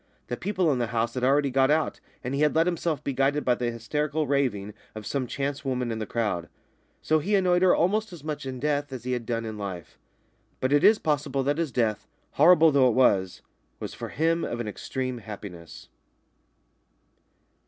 [0.29, 3.13] The people in the house had already got out, and he had let himself be
[3.13, 6.49] guided by the hysterical raving of some chance woman in the crowd.
[7.03, 9.99] So he annoyed her almost as much in death as he had done in life.
[10.59, 13.43] But it is possible that his death, horrible though it was,
[13.79, 15.87] was for him of an extreme happiness.